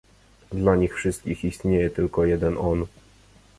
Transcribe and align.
"Dla 0.51 0.75
nich 0.75 0.93
wszystkich 0.95 1.43
istnieje 1.43 1.89
tylko 1.89 2.25
jeden 2.25 2.57
„on“." 2.57 2.85